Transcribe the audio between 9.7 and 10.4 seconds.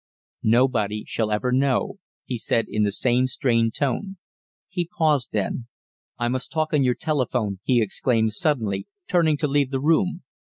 room.